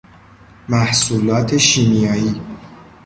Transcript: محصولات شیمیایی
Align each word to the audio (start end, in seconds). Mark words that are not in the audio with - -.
محصولات 0.69 1.57
شیمیایی 1.57 2.41